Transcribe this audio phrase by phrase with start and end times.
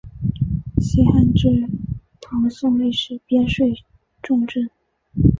[0.79, 1.47] 西汉至
[2.19, 3.71] 唐宋亦是边睡
[4.23, 4.67] 重镇。